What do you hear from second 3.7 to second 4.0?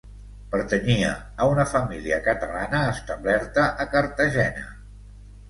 a